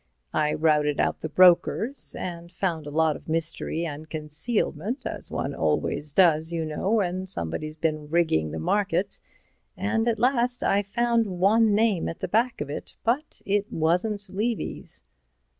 I 0.33 0.55
routed 0.55 0.99
out 0.99 1.21
the 1.21 1.29
brokers, 1.29 2.15
and 2.17 2.51
found 2.51 2.87
a 2.87 2.89
lot 2.89 3.15
of 3.15 3.29
mystery 3.29 3.85
and 3.85 4.09
concealment, 4.09 5.05
as 5.05 5.29
one 5.29 5.53
always 5.53 6.11
does, 6.11 6.51
you 6.51 6.65
know, 6.65 6.89
when 6.89 7.27
somebody's 7.27 7.75
been 7.75 8.09
rigging 8.09 8.49
the 8.49 8.57
market, 8.57 9.19
and 9.77 10.07
at 10.07 10.17
last 10.17 10.63
I 10.63 10.81
found 10.81 11.27
one 11.27 11.75
name 11.75 12.09
at 12.09 12.19
the 12.19 12.27
back 12.27 12.61
of 12.61 12.69
it. 12.71 12.95
But 13.03 13.43
it 13.45 13.71
wasn't 13.71 14.33
Levy's." 14.33 15.03